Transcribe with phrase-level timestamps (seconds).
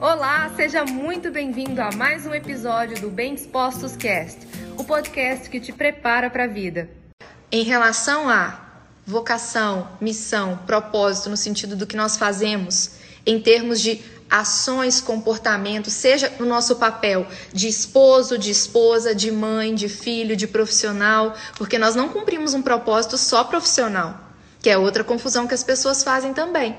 [0.00, 4.40] Olá, seja muito bem-vindo a mais um episódio do Bem Dispostos Cast,
[4.76, 6.88] o podcast que te prepara para a vida.
[7.50, 8.60] Em relação a
[9.06, 16.32] vocação, missão, propósito, no sentido do que nós fazemos, em termos de ações, comportamentos, seja
[16.38, 21.94] no nosso papel de esposo, de esposa, de mãe, de filho, de profissional, porque nós
[21.94, 24.18] não cumprimos um propósito só profissional,
[24.60, 26.76] que é outra confusão que as pessoas fazem também.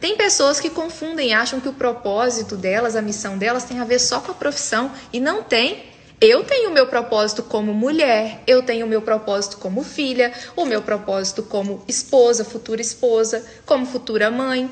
[0.00, 3.98] Tem pessoas que confundem acham que o propósito delas, a missão delas, tem a ver
[3.98, 5.84] só com a profissão e não tem.
[6.20, 10.64] Eu tenho o meu propósito como mulher, eu tenho o meu propósito como filha, o
[10.64, 14.70] meu propósito como esposa, futura esposa, como futura mãe,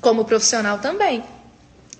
[0.00, 1.22] como profissional também.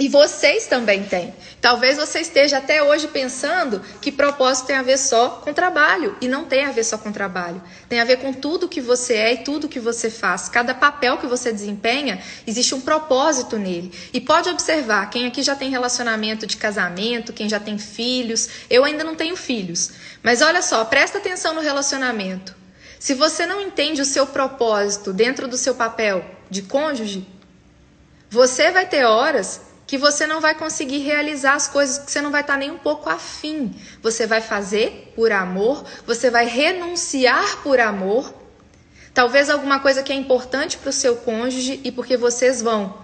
[0.01, 1.35] E vocês também têm.
[1.61, 6.17] Talvez você esteja até hoje pensando que propósito tem a ver só com trabalho.
[6.23, 7.63] E não tem a ver só com trabalho.
[7.87, 10.49] Tem a ver com tudo que você é e tudo que você faz.
[10.49, 13.93] Cada papel que você desempenha, existe um propósito nele.
[14.11, 18.49] E pode observar, quem aqui já tem relacionamento de casamento, quem já tem filhos.
[18.71, 19.91] Eu ainda não tenho filhos.
[20.23, 22.57] Mas olha só, presta atenção no relacionamento.
[22.99, 27.29] Se você não entende o seu propósito dentro do seu papel de cônjuge,
[28.31, 32.31] você vai ter horas que você não vai conseguir realizar as coisas que você não
[32.31, 33.75] vai estar nem um pouco afim.
[34.01, 38.33] Você vai fazer por amor, você vai renunciar por amor.
[39.13, 43.03] Talvez alguma coisa que é importante para o seu cônjuge e porque vocês vão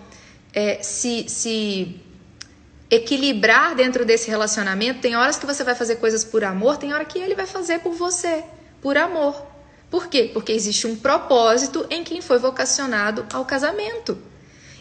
[0.54, 2.00] é, se, se
[2.88, 5.00] equilibrar dentro desse relacionamento.
[5.00, 7.80] Tem horas que você vai fazer coisas por amor, tem hora que ele vai fazer
[7.80, 8.44] por você,
[8.80, 9.44] por amor.
[9.90, 10.30] Por quê?
[10.32, 14.16] Porque existe um propósito em quem foi vocacionado ao casamento.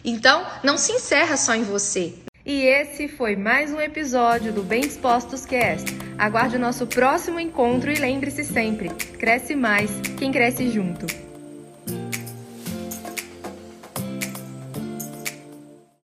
[0.08, 2.14] Então, não se encerra só em você.
[2.44, 5.84] E esse foi mais um episódio do Bem Dispostos Cast.
[6.16, 11.06] Aguarde o nosso próximo encontro e lembre-se sempre: cresce mais quem cresce junto.